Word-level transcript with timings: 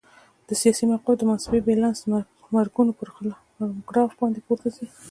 د 0.47 0.49
سیاسي 0.61 0.83
موقف 0.89 1.15
د 1.17 1.21
محاسبې 1.29 1.59
بیلانس 1.67 1.99
د 2.05 2.11
مرګونو 2.55 2.91
پر 2.99 3.07
ګراف 3.89 4.11
باندې 4.19 4.39
پورته 4.47 4.67
ځي. 4.75 4.87